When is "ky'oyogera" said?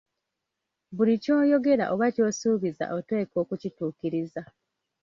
1.23-1.85